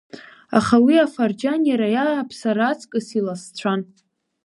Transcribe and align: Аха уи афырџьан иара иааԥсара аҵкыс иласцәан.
Аха 0.57 0.75
уи 0.85 0.95
афырџьан 1.05 1.61
иара 1.71 1.87
иааԥсара 1.95 2.65
аҵкыс 2.67 3.07
иласцәан. 3.19 3.81